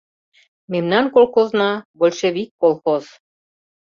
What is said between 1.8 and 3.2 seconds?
большевик колхоз.